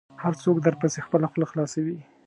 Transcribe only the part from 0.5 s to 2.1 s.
درپسې خپله خوله خلاصوي.